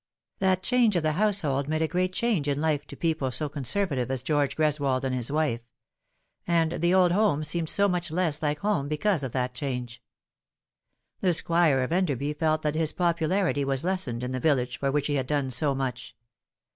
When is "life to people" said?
2.59-3.29